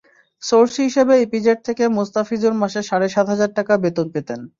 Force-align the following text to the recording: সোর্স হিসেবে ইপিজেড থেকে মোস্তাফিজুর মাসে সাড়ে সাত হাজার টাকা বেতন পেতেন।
সোর্স 0.43 0.73
হিসেবে 0.85 1.13
ইপিজেড 1.19 1.57
থেকে 1.67 1.83
মোস্তাফিজুর 1.97 2.53
মাসে 2.61 2.81
সাড়ে 2.89 3.07
সাত 3.09 3.25
হাজার 3.33 3.49
টাকা 3.57 3.73
বেতন 3.83 4.07
পেতেন। 4.13 4.39